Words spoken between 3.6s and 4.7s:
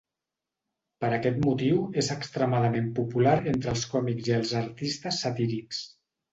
els còmics i els